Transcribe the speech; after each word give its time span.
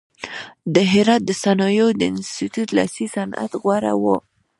د 0.73 0.75
هرات 0.91 1.21
د 1.25 1.31
صنایعو 1.43 1.89
د 1.99 2.01
انستیتیوت 2.11 2.69
لاسي 2.77 3.05
صنعت 3.15 3.51
غوره 3.61 3.93
و. 4.01 4.03